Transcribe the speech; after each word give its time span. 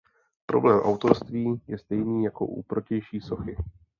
Problém 0.45 0.79
autorství 0.79 1.61
je 1.67 1.77
stejný 1.77 2.23
jako 2.23 2.45
u 2.45 2.63
protější 2.63 3.21
sochy. 3.21 3.57